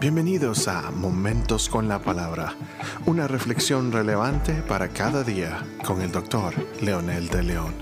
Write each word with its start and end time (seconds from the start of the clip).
Bienvenidos 0.00 0.66
a 0.66 0.90
Momentos 0.90 1.68
con 1.68 1.86
la 1.86 2.00
Palabra, 2.02 2.56
una 3.04 3.28
reflexión 3.28 3.92
relevante 3.92 4.62
para 4.62 4.88
cada 4.88 5.22
día 5.22 5.62
con 5.84 6.00
el 6.00 6.10
doctor 6.10 6.54
Leonel 6.80 7.28
de 7.28 7.42
León. 7.42 7.74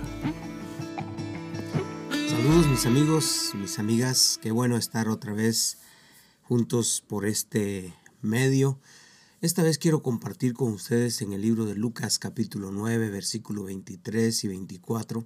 Saludos 2.10 2.67
mis 2.67 2.87
amigos, 2.87 3.53
mis 3.54 3.78
amigas, 3.78 4.40
qué 4.42 4.51
bueno 4.51 4.76
estar 4.76 5.08
otra 5.08 5.33
vez 5.33 5.78
juntos 6.42 7.04
por 7.06 7.24
este 7.24 7.94
medio. 8.21 8.80
Esta 9.40 9.62
vez 9.62 9.78
quiero 9.78 10.03
compartir 10.03 10.54
con 10.54 10.72
ustedes 10.72 11.22
en 11.22 11.32
el 11.32 11.42
libro 11.42 11.66
de 11.66 11.76
Lucas 11.76 12.19
capítulo 12.19 12.72
9, 12.72 13.10
versículo 13.10 13.62
23 13.62 14.42
y 14.42 14.48
24, 14.48 15.24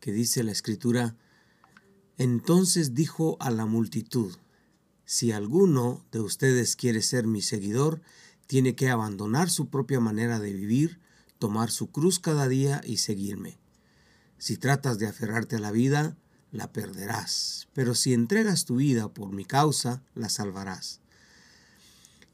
que 0.00 0.10
dice 0.10 0.42
la 0.42 0.50
escritura, 0.50 1.14
entonces 2.18 2.92
dijo 2.92 3.36
a 3.38 3.52
la 3.52 3.66
multitud, 3.66 4.34
si 5.04 5.32
alguno 5.32 6.04
de 6.12 6.20
ustedes 6.20 6.76
quiere 6.76 7.02
ser 7.02 7.26
mi 7.26 7.42
seguidor, 7.42 8.02
tiene 8.46 8.74
que 8.74 8.88
abandonar 8.88 9.50
su 9.50 9.68
propia 9.68 10.00
manera 10.00 10.38
de 10.38 10.52
vivir, 10.52 11.00
tomar 11.38 11.70
su 11.70 11.90
cruz 11.90 12.18
cada 12.18 12.48
día 12.48 12.80
y 12.84 12.98
seguirme. 12.98 13.58
Si 14.38 14.56
tratas 14.56 14.98
de 14.98 15.06
aferrarte 15.06 15.56
a 15.56 15.60
la 15.60 15.70
vida, 15.70 16.16
la 16.50 16.72
perderás, 16.72 17.68
pero 17.72 17.94
si 17.94 18.12
entregas 18.12 18.64
tu 18.64 18.76
vida 18.76 19.08
por 19.08 19.32
mi 19.32 19.44
causa, 19.44 20.02
la 20.14 20.28
salvarás. 20.28 21.00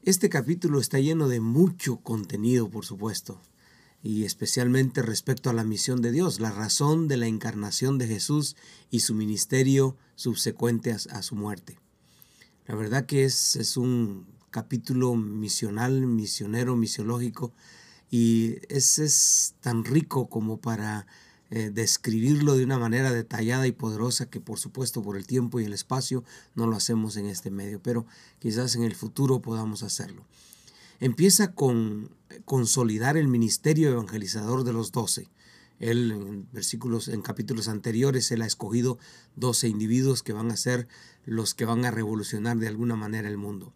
Este 0.03 0.29
capítulo 0.29 0.79
está 0.79 0.99
lleno 0.99 1.27
de 1.27 1.39
mucho 1.39 1.97
contenido, 1.97 2.69
por 2.69 2.85
supuesto, 2.85 3.41
y 4.01 4.23
especialmente 4.23 5.01
respecto 5.01 5.49
a 5.49 5.53
la 5.53 5.63
misión 5.63 6.01
de 6.01 6.11
Dios, 6.11 6.39
la 6.39 6.51
razón 6.51 7.07
de 7.07 7.17
la 7.17 7.27
encarnación 7.27 7.97
de 7.97 8.07
Jesús 8.07 8.55
y 8.89 9.01
su 9.01 9.13
ministerio 9.13 9.97
subsecuente 10.15 10.91
a, 10.91 11.21
su 11.21 11.35
muerte. 11.35 11.79
La 12.69 12.75
verdad 12.75 13.07
que 13.07 13.23
es, 13.23 13.55
es 13.55 13.77
un 13.77 14.27
capítulo 14.51 15.15
misional, 15.15 16.05
misionero, 16.05 16.75
misiológico, 16.75 17.51
y 18.11 18.57
es, 18.69 18.99
es 18.99 19.55
tan 19.59 19.83
rico 19.83 20.29
como 20.29 20.57
para 20.57 21.07
eh, 21.49 21.71
describirlo 21.73 22.55
de 22.55 22.63
una 22.63 22.77
manera 22.77 23.11
detallada 23.11 23.65
y 23.65 23.71
poderosa 23.71 24.29
que 24.29 24.39
por 24.39 24.59
supuesto 24.59 25.01
por 25.01 25.17
el 25.17 25.25
tiempo 25.25 25.59
y 25.59 25.65
el 25.65 25.73
espacio 25.73 26.23
no 26.53 26.67
lo 26.67 26.75
hacemos 26.75 27.17
en 27.17 27.25
este 27.25 27.49
medio, 27.49 27.81
pero 27.81 28.05
quizás 28.37 28.75
en 28.75 28.83
el 28.83 28.93
futuro 28.93 29.41
podamos 29.41 29.81
hacerlo. 29.81 30.23
Empieza 30.99 31.53
con 31.53 32.11
consolidar 32.45 33.17
el 33.17 33.29
ministerio 33.29 33.89
evangelizador 33.89 34.63
de 34.63 34.73
los 34.73 34.91
doce. 34.91 35.27
Él 35.79 36.11
en 36.11 36.47
versículos, 36.51 37.07
en 37.07 37.21
capítulos 37.21 37.67
anteriores, 37.67 38.31
él 38.31 38.41
ha 38.41 38.45
escogido 38.45 38.99
12 39.35 39.67
individuos 39.67 40.23
que 40.23 40.33
van 40.33 40.51
a 40.51 40.57
ser 40.57 40.87
los 41.25 41.53
que 41.53 41.65
van 41.65 41.85
a 41.85 41.91
revolucionar 41.91 42.57
de 42.57 42.67
alguna 42.67 42.95
manera 42.95 43.27
el 43.27 43.37
mundo. 43.37 43.73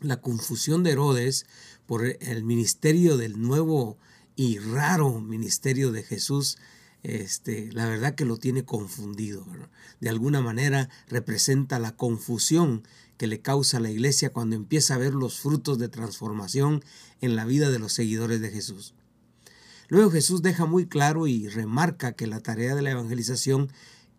La 0.00 0.20
confusión 0.20 0.82
de 0.82 0.92
Herodes 0.92 1.46
por 1.86 2.04
el 2.04 2.44
ministerio 2.44 3.16
del 3.16 3.40
nuevo 3.40 3.96
y 4.36 4.58
raro 4.58 5.20
ministerio 5.20 5.92
de 5.92 6.02
Jesús, 6.02 6.58
este, 7.02 7.70
la 7.72 7.86
verdad 7.86 8.14
que 8.14 8.24
lo 8.24 8.36
tiene 8.36 8.64
confundido. 8.64 9.46
De 10.00 10.08
alguna 10.08 10.40
manera 10.40 10.88
representa 11.08 11.78
la 11.78 11.96
confusión 11.96 12.82
que 13.16 13.26
le 13.26 13.40
causa 13.40 13.80
la 13.80 13.90
iglesia 13.90 14.30
cuando 14.30 14.56
empieza 14.56 14.94
a 14.94 14.98
ver 14.98 15.14
los 15.14 15.38
frutos 15.38 15.78
de 15.78 15.88
transformación 15.88 16.84
en 17.20 17.36
la 17.36 17.44
vida 17.44 17.70
de 17.70 17.78
los 17.78 17.92
seguidores 17.92 18.40
de 18.40 18.50
Jesús. 18.50 18.94
Luego 19.88 20.10
Jesús 20.10 20.42
deja 20.42 20.66
muy 20.66 20.86
claro 20.86 21.26
y 21.26 21.48
remarca 21.48 22.12
que 22.12 22.26
la 22.26 22.40
tarea 22.40 22.74
de 22.74 22.82
la 22.82 22.90
evangelización, 22.90 23.70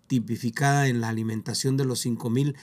tipificada 0.08 0.88
en 0.88 1.02
la 1.02 1.10
alimentación 1.10 1.78
de 1.78 1.86
los 1.86 2.00
cinco 2.00 2.30
mil, 2.30 2.56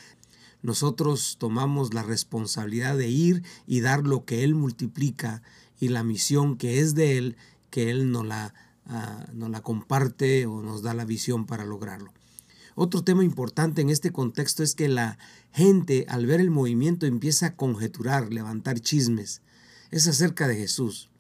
nosotros 0.63 1.37
tomamos 1.39 1.93
la 1.93 2.03
responsabilidad 2.03 2.97
de 2.97 3.09
ir 3.09 3.43
y 3.67 3.81
dar 3.81 4.07
lo 4.07 4.25
que 4.25 4.45
Él 4.45 4.55
multiplica 4.55 5.43
y 5.81 5.89
la 5.89 6.05
misión 6.05 6.57
que 6.57 6.79
es 6.79 6.95
de 6.95 7.19
Él, 7.19 7.37
que 7.71 7.91
Él 7.91 8.13
nos 8.13 8.25
la, 8.25 8.55
nos 9.33 9.51
la 9.51 9.61
comparte 9.61 10.47
o 10.47 10.63
nos 10.63 10.83
da 10.83 10.95
la 10.95 11.05
visión 11.05 11.47
para 11.47 11.65
lograrlo. 11.65 12.13
Otro 12.75 13.03
tema 13.03 13.25
importante 13.25 13.83
en 13.83 13.91
este 13.91 14.13
contexto 14.13 14.63
es 14.63 14.75
que 14.75 14.89
la 14.89 15.19
gente 15.53 16.07
al 16.09 16.27
ver 16.27 16.41
el 16.41 16.51
movimiento 16.51 17.07
empieza 17.07 17.47
a 17.47 17.57
conjeturar, 17.57 18.33
levantar 18.33 18.81
chismes. 18.81 19.43
Es 19.91 20.07
acerca 20.07 20.49
de 20.49 20.57
Jesús. 20.57 21.11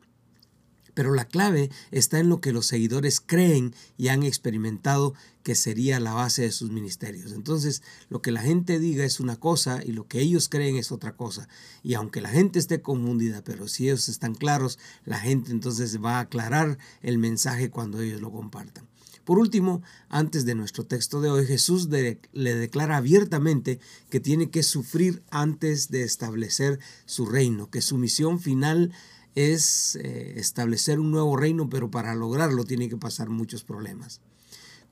Pero 0.94 1.14
la 1.14 1.26
clave 1.26 1.70
está 1.90 2.18
en 2.18 2.28
lo 2.28 2.40
que 2.40 2.52
los 2.52 2.66
seguidores 2.66 3.20
creen 3.20 3.74
y 3.96 4.08
han 4.08 4.22
experimentado 4.22 5.14
que 5.42 5.54
sería 5.54 6.00
la 6.00 6.12
base 6.12 6.42
de 6.42 6.52
sus 6.52 6.70
ministerios. 6.70 7.32
Entonces, 7.32 7.82
lo 8.08 8.22
que 8.22 8.30
la 8.30 8.42
gente 8.42 8.78
diga 8.78 9.04
es 9.04 9.18
una 9.18 9.36
cosa 9.36 9.82
y 9.84 9.92
lo 9.92 10.06
que 10.06 10.20
ellos 10.20 10.48
creen 10.48 10.76
es 10.76 10.92
otra 10.92 11.16
cosa. 11.16 11.48
Y 11.82 11.94
aunque 11.94 12.20
la 12.20 12.28
gente 12.28 12.58
esté 12.58 12.80
confundida, 12.80 13.42
pero 13.42 13.68
si 13.68 13.84
ellos 13.84 14.08
están 14.08 14.34
claros, 14.34 14.78
la 15.04 15.18
gente 15.18 15.50
entonces 15.50 15.98
va 16.02 16.18
a 16.18 16.20
aclarar 16.20 16.78
el 17.02 17.18
mensaje 17.18 17.70
cuando 17.70 18.00
ellos 18.00 18.20
lo 18.20 18.30
compartan. 18.30 18.86
Por 19.24 19.38
último, 19.38 19.82
antes 20.08 20.44
de 20.44 20.56
nuestro 20.56 20.84
texto 20.84 21.20
de 21.20 21.30
hoy, 21.30 21.46
Jesús 21.46 21.88
le 21.88 22.54
declara 22.56 22.96
abiertamente 22.96 23.78
que 24.10 24.18
tiene 24.18 24.50
que 24.50 24.64
sufrir 24.64 25.22
antes 25.30 25.90
de 25.90 26.02
establecer 26.02 26.80
su 27.06 27.26
reino, 27.26 27.70
que 27.70 27.82
su 27.82 27.98
misión 27.98 28.40
final 28.40 28.92
es 29.34 29.96
eh, 29.96 30.34
establecer 30.36 31.00
un 31.00 31.10
nuevo 31.10 31.36
reino, 31.36 31.68
pero 31.68 31.90
para 31.90 32.14
lograrlo 32.14 32.64
tiene 32.64 32.88
que 32.88 32.96
pasar 32.96 33.28
muchos 33.30 33.64
problemas. 33.64 34.20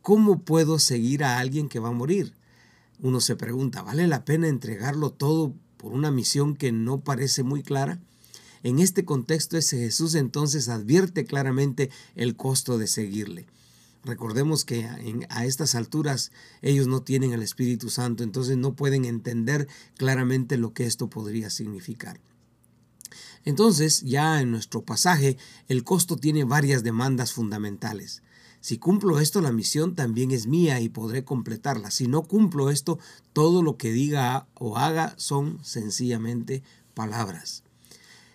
¿Cómo 0.03 0.41
puedo 0.41 0.79
seguir 0.79 1.25
a 1.25 1.39
alguien 1.39 1.69
que 1.69 1.79
va 1.79 1.89
a 1.89 1.93
morir? 1.93 2.35
Uno 3.01 3.21
se 3.21 3.37
pregunta, 3.37 3.83
¿vale 3.83 4.07
la 4.07 4.25
pena 4.25 4.49
entregarlo 4.49 5.11
todo 5.11 5.55
por 5.77 5.93
una 5.93 6.11
misión 6.11 6.57
que 6.57 6.73
no 6.73 7.01
parece 7.01 7.43
muy 7.43 7.63
clara? 7.63 8.01
En 8.63 8.79
este 8.79 9.05
contexto 9.05 9.57
ese 9.57 9.79
Jesús 9.79 10.15
entonces 10.15 10.69
advierte 10.69 11.25
claramente 11.25 11.91
el 12.15 12.37
costo 12.37 12.79
de 12.79 12.87
seguirle. 12.87 13.47
Recordemos 14.05 14.65
que 14.65 14.89
a 15.29 15.45
estas 15.45 15.75
alturas 15.75 16.33
ellos 16.63 16.87
no 16.87 17.03
tienen 17.03 17.33
el 17.33 17.43
Espíritu 17.43 17.91
Santo, 17.91 18.23
entonces 18.23 18.57
no 18.57 18.75
pueden 18.75 19.05
entender 19.05 19.69
claramente 19.97 20.57
lo 20.57 20.73
que 20.73 20.87
esto 20.87 21.09
podría 21.11 21.51
significar. 21.51 22.19
Entonces, 23.45 24.03
ya 24.03 24.41
en 24.41 24.51
nuestro 24.51 24.83
pasaje, 24.83 25.37
el 25.69 25.85
costo 25.85 26.17
tiene 26.17 26.45
varias 26.45 26.83
demandas 26.83 27.33
fundamentales. 27.33 28.23
Si 28.61 28.77
cumplo 28.77 29.21
esto, 29.21 29.41
la 29.41 29.53
misión 29.53 29.95
también 29.95 30.31
es 30.31 30.47
mía 30.47 30.81
y 30.81 30.91
podré 30.91 31.25
completarla. 31.25 31.91
Si 31.91 32.07
no 32.07 32.23
cumplo 32.23 32.71
esto, 32.71 32.99
todo 33.33 33.63
lo 33.63 33.79
que 33.79 33.91
diga 33.91 34.47
o 34.55 34.77
haga 34.77 35.15
son 35.17 35.59
sencillamente 35.65 36.63
palabras. 36.93 37.65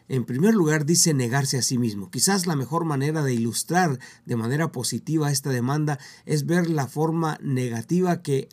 En 0.08 0.26
primer 0.26 0.54
lugar, 0.54 0.86
dice 0.86 1.14
negarse 1.14 1.58
a 1.58 1.62
sí 1.62 1.78
mismo. 1.78 2.10
Quizás 2.10 2.48
la 2.48 2.56
mejor 2.56 2.86
manera 2.86 3.24
de 3.24 3.34
ilustrar 3.34 4.00
de 4.26 4.36
manera 4.36 4.72
positiva 4.72 5.32
esta 5.32 5.52
demanda 5.52 6.00
es 6.26 6.46
ver 6.46 6.70
la 6.70 6.88
forma 6.88 7.38
negativa 7.42 8.22
que 8.22 8.50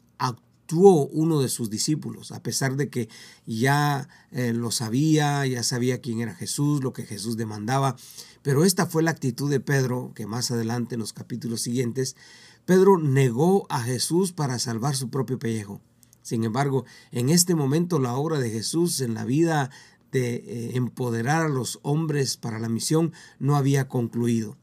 uno 0.80 1.40
de 1.40 1.48
sus 1.48 1.70
discípulos, 1.70 2.32
a 2.32 2.42
pesar 2.42 2.76
de 2.76 2.88
que 2.88 3.08
ya 3.46 4.08
eh, 4.30 4.52
lo 4.52 4.70
sabía, 4.70 5.46
ya 5.46 5.62
sabía 5.62 6.00
quién 6.00 6.20
era 6.20 6.34
Jesús, 6.34 6.82
lo 6.82 6.92
que 6.92 7.04
Jesús 7.04 7.36
demandaba. 7.36 7.96
Pero 8.42 8.64
esta 8.64 8.86
fue 8.86 9.02
la 9.02 9.10
actitud 9.10 9.50
de 9.50 9.60
Pedro, 9.60 10.12
que 10.14 10.26
más 10.26 10.50
adelante 10.50 10.94
en 10.94 11.00
los 11.00 11.12
capítulos 11.12 11.62
siguientes, 11.62 12.16
Pedro 12.64 12.98
negó 12.98 13.66
a 13.70 13.82
Jesús 13.82 14.32
para 14.32 14.58
salvar 14.58 14.96
su 14.96 15.10
propio 15.10 15.38
pellejo. 15.38 15.80
Sin 16.22 16.44
embargo, 16.44 16.84
en 17.10 17.30
este 17.30 17.54
momento 17.54 17.98
la 17.98 18.14
obra 18.14 18.38
de 18.38 18.50
Jesús 18.50 19.00
en 19.00 19.14
la 19.14 19.24
vida 19.24 19.70
de 20.12 20.36
eh, 20.36 20.70
empoderar 20.76 21.46
a 21.46 21.48
los 21.48 21.80
hombres 21.82 22.36
para 22.36 22.58
la 22.58 22.68
misión 22.68 23.12
no 23.38 23.56
había 23.56 23.88
concluido. 23.88 24.56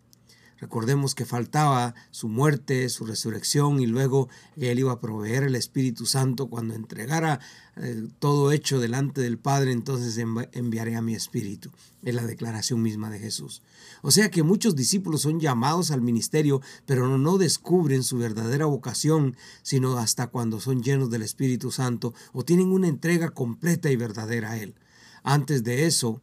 Recordemos 0.59 1.15
que 1.15 1.25
faltaba 1.25 1.95
su 2.11 2.27
muerte, 2.27 2.89
su 2.89 3.05
resurrección 3.05 3.79
y 3.79 3.87
luego 3.87 4.27
Él 4.57 4.79
iba 4.79 4.91
a 4.91 4.99
proveer 4.99 5.43
el 5.43 5.55
Espíritu 5.55 6.05
Santo 6.05 6.47
cuando 6.47 6.73
entregara 6.73 7.39
eh, 7.77 8.07
todo 8.19 8.51
hecho 8.51 8.79
delante 8.79 9.21
del 9.21 9.37
Padre, 9.37 9.71
entonces 9.71 10.17
enviaré 10.51 10.97
a 10.97 11.01
mi 11.01 11.15
Espíritu. 11.15 11.71
Es 12.03 12.13
la 12.13 12.25
declaración 12.25 12.81
misma 12.81 13.09
de 13.09 13.19
Jesús. 13.19 13.61
O 14.01 14.11
sea 14.11 14.29
que 14.29 14.43
muchos 14.43 14.75
discípulos 14.75 15.21
son 15.21 15.39
llamados 15.39 15.91
al 15.91 16.01
ministerio, 16.01 16.61
pero 16.85 17.17
no 17.17 17.37
descubren 17.37 18.03
su 18.03 18.17
verdadera 18.17 18.65
vocación, 18.65 19.37
sino 19.61 19.97
hasta 19.97 20.27
cuando 20.27 20.59
son 20.59 20.83
llenos 20.83 21.09
del 21.09 21.21
Espíritu 21.21 21.71
Santo 21.71 22.13
o 22.33 22.43
tienen 22.43 22.71
una 22.71 22.87
entrega 22.87 23.29
completa 23.29 23.89
y 23.91 23.95
verdadera 23.95 24.51
a 24.51 24.57
Él. 24.57 24.75
Antes 25.23 25.63
de 25.63 25.85
eso, 25.85 26.21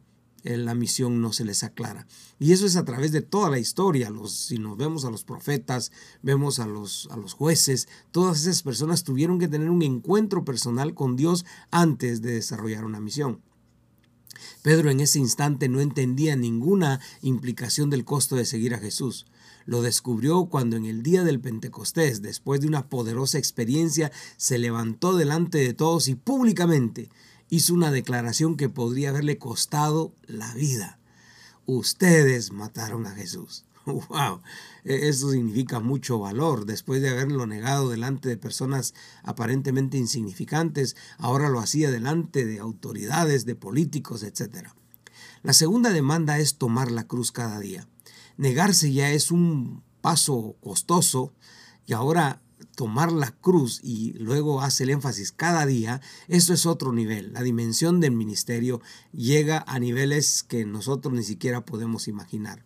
la 0.55 0.75
misión 0.75 1.21
no 1.21 1.33
se 1.33 1.43
les 1.43 1.63
aclara. 1.63 2.07
Y 2.39 2.53
eso 2.53 2.65
es 2.65 2.75
a 2.75 2.85
través 2.85 3.11
de 3.11 3.21
toda 3.21 3.49
la 3.49 3.59
historia. 3.59 4.09
Los, 4.09 4.31
si 4.33 4.59
nos 4.59 4.77
vemos 4.77 5.03
a 5.03 5.11
los 5.11 5.23
profetas, 5.23 5.91
vemos 6.21 6.59
a 6.59 6.67
los, 6.67 7.09
a 7.11 7.17
los 7.17 7.33
jueces, 7.33 7.89
todas 8.11 8.41
esas 8.41 8.63
personas 8.63 9.03
tuvieron 9.03 9.39
que 9.39 9.47
tener 9.47 9.69
un 9.69 9.81
encuentro 9.81 10.45
personal 10.45 10.93
con 10.93 11.15
Dios 11.17 11.45
antes 11.71 12.21
de 12.21 12.33
desarrollar 12.33 12.85
una 12.85 13.01
misión. 13.01 13.41
Pedro 14.61 14.89
en 14.89 14.99
ese 14.99 15.19
instante 15.19 15.69
no 15.69 15.81
entendía 15.81 16.35
ninguna 16.35 16.99
implicación 17.21 17.89
del 17.89 18.05
costo 18.05 18.35
de 18.35 18.45
seguir 18.45 18.73
a 18.73 18.79
Jesús. 18.79 19.25
Lo 19.65 19.81
descubrió 19.81 20.45
cuando 20.45 20.77
en 20.77 20.85
el 20.85 21.03
día 21.03 21.23
del 21.23 21.41
Pentecostés, 21.41 22.21
después 22.21 22.61
de 22.61 22.67
una 22.67 22.87
poderosa 22.87 23.37
experiencia, 23.37 24.11
se 24.37 24.57
levantó 24.57 25.15
delante 25.15 25.57
de 25.57 25.73
todos 25.73 26.07
y 26.07 26.15
públicamente 26.15 27.09
hizo 27.49 27.73
una 27.73 27.91
declaración 27.91 28.57
que 28.57 28.69
podría 28.69 29.09
haberle 29.09 29.37
costado 29.37 30.13
la 30.25 30.53
vida. 30.53 30.99
Ustedes 31.65 32.51
mataron 32.51 33.05
a 33.05 33.11
Jesús. 33.11 33.65
¡Wow! 33.85 34.41
E, 34.83 35.09
eso 35.09 35.31
significa 35.31 35.79
mucho 35.79 36.19
valor. 36.19 36.65
Después 36.65 37.01
de 37.01 37.09
haberlo 37.09 37.45
negado 37.45 37.89
delante 37.89 38.29
de 38.29 38.37
personas 38.37 38.93
aparentemente 39.23 39.97
insignificantes, 39.97 40.95
ahora 41.17 41.49
lo 41.49 41.59
hacía 41.59 41.91
delante 41.91 42.45
de 42.45 42.59
autoridades, 42.59 43.45
de 43.45 43.55
políticos, 43.55 44.23
etc. 44.23 44.69
La 45.43 45.53
segunda 45.53 45.91
demanda 45.91 46.39
es 46.39 46.57
tomar 46.57 46.91
la 46.91 47.07
cruz 47.07 47.31
cada 47.31 47.59
día. 47.59 47.87
Negarse 48.37 48.91
ya 48.91 49.11
es 49.11 49.31
un 49.31 49.83
paso 50.01 50.55
costoso 50.61 51.33
y 51.85 51.93
ahora 51.93 52.41
tomar 52.77 53.11
la 53.11 53.31
cruz 53.31 53.81
y 53.83 54.13
luego 54.19 54.61
hace 54.61 54.83
el 54.83 54.91
énfasis 54.91 55.31
cada 55.31 55.65
día, 55.65 55.99
eso 56.27 56.53
es 56.53 56.67
otro 56.67 56.93
nivel. 56.93 57.33
La 57.33 57.41
dimensión 57.41 57.99
del 57.99 58.11
ministerio 58.11 58.81
llega 59.11 59.65
a 59.67 59.79
niveles 59.79 60.43
que 60.43 60.63
nosotros 60.63 61.11
ni 61.11 61.23
siquiera 61.23 61.65
podemos 61.65 62.07
imaginar. 62.07 62.63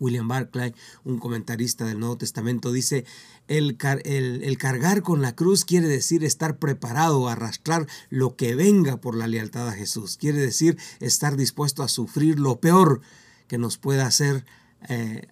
William 0.00 0.26
Barclay, 0.26 0.74
un 1.04 1.20
comentarista 1.20 1.84
del 1.84 2.00
Nuevo 2.00 2.18
Testamento, 2.18 2.72
dice, 2.72 3.04
el, 3.46 3.78
el, 4.04 4.58
cargar 4.58 5.02
con 5.02 5.22
la 5.22 5.36
cruz 5.36 5.64
quiere 5.64 5.86
decir 5.86 6.24
estar 6.24 6.58
preparado 6.58 7.28
a 7.28 7.34
arrastrar 7.34 7.86
lo 8.10 8.34
que 8.34 8.56
venga 8.56 9.00
por 9.00 9.14
la 9.14 9.28
lealtad 9.28 9.68
a 9.68 9.74
Jesús. 9.74 10.16
Quiere 10.16 10.40
decir 10.40 10.76
estar 10.98 11.36
dispuesto 11.36 11.84
a 11.84 11.88
sufrir 11.88 12.40
lo 12.40 12.58
peor 12.58 13.00
que 13.46 13.58
nos 13.58 13.78
pueda 13.78 14.06
hacer 14.06 14.44
eh, 14.88 15.28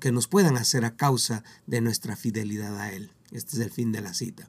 que 0.00 0.12
nos 0.12 0.28
puedan 0.28 0.56
hacer 0.56 0.84
a 0.84 0.96
causa 0.96 1.44
de 1.66 1.80
nuestra 1.80 2.16
fidelidad 2.16 2.78
a 2.78 2.92
Él. 2.92 3.10
Este 3.30 3.56
es 3.56 3.62
el 3.62 3.70
fin 3.70 3.92
de 3.92 4.00
la 4.00 4.14
cita. 4.14 4.48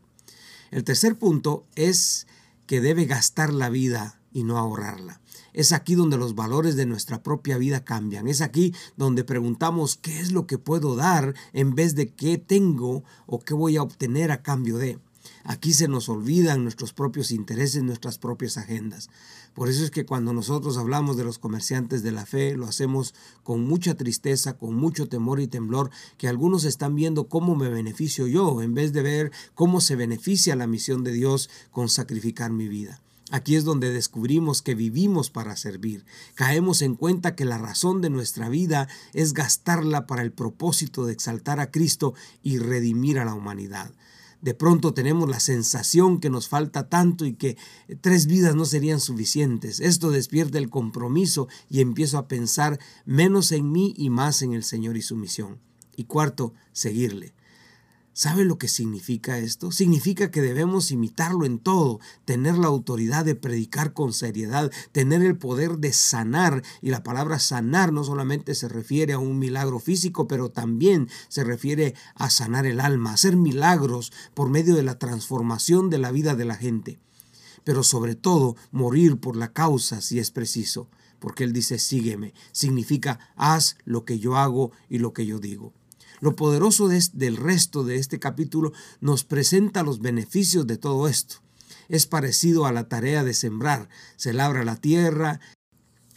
El 0.72 0.84
tercer 0.84 1.18
punto 1.18 1.66
es 1.76 2.28
que 2.66 2.82
debe 2.82 3.06
gastar 3.06 3.54
la 3.54 3.70
vida 3.70 4.20
y 4.32 4.44
no 4.44 4.58
ahorrarla. 4.58 5.20
Es 5.54 5.74
aquí 5.74 5.96
donde 5.96 6.18
los 6.18 6.34
valores 6.34 6.78
de 6.78 6.86
nuestra 6.86 7.22
propia 7.22 7.58
vida 7.58 7.84
cambian. 7.84 8.28
Es 8.28 8.42
aquí 8.42 8.74
donde 8.96 9.26
preguntamos 9.26 9.98
qué 9.98 10.20
es 10.20 10.32
lo 10.32 10.48
que 10.48 10.58
puedo 10.58 10.96
dar 10.96 11.34
en 11.52 11.76
vez 11.76 11.96
de 11.96 12.14
qué 12.14 12.38
tengo 12.38 13.04
o 13.26 13.40
qué 13.40 13.54
voy 13.54 13.76
a 13.76 13.84
obtener 13.84 14.32
a 14.32 14.42
cambio 14.42 14.78
de. 14.78 14.98
Aquí 15.44 15.74
se 15.74 15.88
nos 15.88 16.10
olvidan 16.10 16.64
nuestros 16.64 16.94
propios 16.94 17.32
intereses, 17.32 17.84
nuestras 17.84 18.18
propias 18.18 18.58
agendas. 18.58 19.10
Por 19.54 19.70
eso 19.70 19.84
es 19.84 19.92
que 19.92 20.06
cuando 20.06 20.34
nosotros 20.34 20.78
hablamos 20.78 21.18
de 21.18 21.24
los 21.24 21.40
comerciantes 21.40 22.04
de 22.04 22.12
la 22.12 22.26
fe, 22.26 22.56
lo 22.56 22.68
hacemos 22.68 23.14
con 23.44 23.64
mucha 23.64 23.96
tristeza, 23.96 24.58
con 24.58 24.76
mucho 24.76 25.10
temor 25.10 25.42
y 25.42 25.48
temblor, 25.48 25.90
que 26.18 26.28
algunos 26.28 26.64
están 26.64 26.96
viendo 26.96 27.28
cómo 27.28 27.56
me 27.56 27.70
beneficio 27.70 28.28
yo, 28.28 28.62
en 28.62 28.74
vez 28.74 28.94
de 28.94 29.02
ver 29.02 29.32
cómo 29.54 29.82
se 29.82 29.96
beneficia 29.96 30.56
la 30.56 30.68
misión 30.68 31.04
de 31.04 31.12
Dios 31.12 31.50
con 31.72 31.90
sacrificar 31.90 32.52
mi 32.52 32.68
vida. 32.68 33.02
Aquí 33.32 33.56
es 33.56 33.64
donde 33.64 33.94
descubrimos 33.94 34.62
que 34.62 34.76
vivimos 34.76 35.30
para 35.30 35.56
servir. 35.56 36.06
Caemos 36.36 36.82
en 36.82 36.96
cuenta 36.96 37.34
que 37.34 37.46
la 37.46 37.58
razón 37.58 38.02
de 38.02 38.10
nuestra 38.10 38.50
vida 38.50 38.90
es 39.14 39.34
gastarla 39.34 40.06
para 40.06 40.22
el 40.22 40.34
propósito 40.34 41.06
de 41.06 41.14
exaltar 41.14 41.62
a 41.62 41.72
Cristo 41.72 42.14
y 42.44 42.58
redimir 42.58 43.20
a 43.20 43.26
la 43.26 43.34
humanidad. 43.34 43.92
De 44.42 44.56
pronto 44.56 44.94
tenemos 44.94 45.30
la 45.30 45.40
sensación 45.40 46.20
que 46.20 46.32
nos 46.32 46.48
falta 46.48 46.90
tanto 46.90 47.26
y 47.26 47.34
que 47.34 47.58
tres 48.02 48.26
vidas 48.26 48.56
no 48.56 48.66
serían 48.66 49.00
suficientes. 49.00 49.80
Esto 49.80 50.10
despierta 50.10 50.58
el 50.58 50.70
compromiso 50.70 51.48
y 51.70 51.82
empiezo 51.82 52.18
a 52.18 52.28
pensar 52.28 52.80
menos 53.06 53.52
en 53.52 53.72
mí 53.72 53.94
y 53.96 54.10
más 54.10 54.42
en 54.42 54.54
el 54.54 54.64
Señor 54.64 54.98
y 54.98 55.04
su 55.04 55.16
misión. 55.16 55.60
Y 55.96 56.06
cuarto, 56.06 56.54
seguirle. 56.74 57.34
¿Sabe 58.14 58.44
lo 58.44 58.58
que 58.58 58.68
significa 58.68 59.40
esto? 59.40 59.72
Significa 59.72 60.32
que 60.32 60.42
debemos 60.42 60.92
imitarlo 60.92 61.46
en 61.46 61.60
todo, 61.60 62.02
tener 62.26 62.58
la 62.58 62.68
autoridad 62.68 63.24
de 63.24 63.36
predicar 63.36 63.94
con 63.94 64.12
seriedad, 64.12 64.70
tener 64.92 65.22
el 65.22 65.38
poder 65.38 65.78
de 65.78 65.94
sanar. 65.94 66.62
Y 66.82 66.90
la 66.90 67.04
palabra 67.04 67.40
sanar 67.40 67.94
no 67.94 68.04
solamente 68.04 68.54
se 68.54 68.68
refiere 68.68 69.14
a 69.14 69.20
un 69.20 69.40
milagro 69.40 69.80
físico, 69.80 70.28
pero 70.28 70.50
también 70.50 71.08
se 71.30 71.46
refiere 71.46 71.96
a 72.16 72.30
sanar 72.30 72.66
el 72.66 72.82
alma, 72.82 73.14
hacer 73.14 73.38
milagros 73.38 74.12
por 74.34 74.50
medio 74.50 74.76
de 74.76 74.84
la 74.84 75.00
transformación 75.00 75.90
de 75.90 75.98
la 75.98 76.12
vida 76.12 76.36
de 76.36 76.46
la 76.46 76.56
gente. 76.56 77.00
Pero 77.64 77.82
sobre 77.82 78.16
todo, 78.16 78.58
morir 78.72 79.22
por 79.22 79.38
la 79.38 79.54
causa 79.54 80.02
si 80.02 80.20
es 80.20 80.32
preciso. 80.32 80.90
Porque 81.20 81.46
Él 81.46 81.54
dice, 81.54 81.80
sígueme. 81.80 82.34
Significa, 82.52 83.20
haz 83.38 83.78
lo 83.86 84.04
que 84.04 84.20
yo 84.20 84.36
hago 84.36 84.72
y 84.90 84.98
lo 84.98 85.14
que 85.14 85.26
yo 85.26 85.40
digo. 85.40 85.72
Lo 86.22 86.36
poderoso 86.36 86.88
del 86.88 87.36
resto 87.36 87.84
de 87.84 87.96
este 87.96 88.20
capítulo 88.20 88.74
nos 89.00 89.24
presenta 89.24 89.82
los 89.82 90.00
beneficios 90.00 90.68
de 90.68 90.78
todo 90.78 91.08
esto. 91.08 91.38
Es 91.90 92.06
parecido 92.06 92.68
a 92.68 92.72
la 92.72 92.88
tarea 92.88 93.24
de 93.24 93.34
sembrar. 93.34 93.90
Se 94.18 94.32
labra 94.32 94.64
la 94.64 94.76
tierra. 94.76 95.40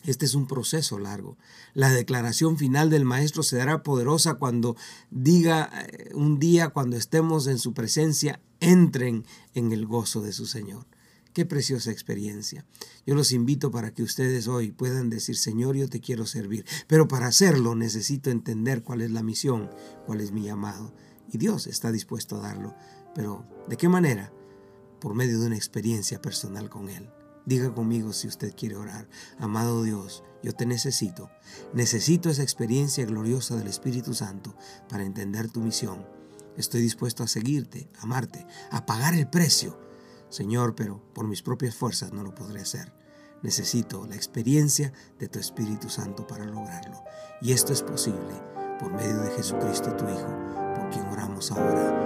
Este 0.04 0.26
es 0.26 0.34
un 0.34 0.46
proceso 0.46 0.98
largo. 0.98 1.38
La 1.72 1.90
declaración 1.90 2.58
final 2.58 2.90
del 2.90 3.06
Maestro 3.06 3.42
se 3.42 3.56
dará 3.56 3.82
poderosa 3.82 4.34
cuando 4.34 4.76
diga 5.10 5.70
eh, 5.88 6.10
un 6.14 6.38
día, 6.38 6.68
cuando 6.68 6.98
estemos 6.98 7.46
en 7.46 7.58
su 7.58 7.72
presencia, 7.72 8.42
entren 8.60 9.24
en 9.54 9.72
el 9.72 9.86
gozo 9.86 10.20
de 10.20 10.34
su 10.34 10.44
Señor. 10.44 10.86
Qué 11.34 11.44
preciosa 11.44 11.90
experiencia. 11.90 12.64
Yo 13.04 13.16
los 13.16 13.32
invito 13.32 13.72
para 13.72 13.92
que 13.92 14.04
ustedes 14.04 14.46
hoy 14.46 14.70
puedan 14.70 15.10
decir, 15.10 15.36
Señor, 15.36 15.74
yo 15.74 15.88
te 15.88 16.00
quiero 16.00 16.26
servir. 16.26 16.64
Pero 16.86 17.08
para 17.08 17.26
hacerlo 17.26 17.74
necesito 17.74 18.30
entender 18.30 18.84
cuál 18.84 19.02
es 19.02 19.10
la 19.10 19.24
misión, 19.24 19.68
cuál 20.06 20.20
es 20.20 20.30
mi 20.30 20.44
llamado. 20.44 20.94
Y 21.32 21.38
Dios 21.38 21.66
está 21.66 21.90
dispuesto 21.90 22.36
a 22.36 22.42
darlo. 22.42 22.76
Pero 23.16 23.44
¿de 23.68 23.76
qué 23.76 23.88
manera? 23.88 24.32
Por 25.00 25.14
medio 25.14 25.40
de 25.40 25.48
una 25.48 25.56
experiencia 25.56 26.22
personal 26.22 26.70
con 26.70 26.88
Él. 26.88 27.10
Diga 27.46 27.74
conmigo 27.74 28.12
si 28.12 28.28
usted 28.28 28.54
quiere 28.54 28.76
orar. 28.76 29.08
Amado 29.36 29.82
Dios, 29.82 30.22
yo 30.44 30.52
te 30.54 30.66
necesito. 30.66 31.30
Necesito 31.72 32.30
esa 32.30 32.44
experiencia 32.44 33.04
gloriosa 33.06 33.56
del 33.56 33.66
Espíritu 33.66 34.14
Santo 34.14 34.54
para 34.88 35.02
entender 35.02 35.50
tu 35.50 35.58
misión. 35.58 36.06
Estoy 36.56 36.80
dispuesto 36.80 37.24
a 37.24 37.28
seguirte, 37.28 37.88
amarte, 37.98 38.46
a 38.70 38.86
pagar 38.86 39.14
el 39.14 39.28
precio 39.28 39.82
Señor, 40.34 40.74
pero 40.74 41.00
por 41.14 41.28
mis 41.28 41.42
propias 41.42 41.76
fuerzas 41.76 42.12
no 42.12 42.24
lo 42.24 42.34
podré 42.34 42.60
hacer. 42.60 42.92
Necesito 43.42 44.04
la 44.04 44.16
experiencia 44.16 44.92
de 45.20 45.28
tu 45.28 45.38
Espíritu 45.38 45.88
Santo 45.88 46.26
para 46.26 46.44
lograrlo. 46.44 47.04
Y 47.40 47.52
esto 47.52 47.72
es 47.72 47.82
posible 47.82 48.34
por 48.80 48.92
medio 48.92 49.20
de 49.20 49.30
Jesucristo 49.30 49.94
tu 49.94 50.04
Hijo, 50.06 50.26
por 50.74 50.90
quien 50.90 51.06
oramos 51.06 51.52
ahora. 51.52 52.03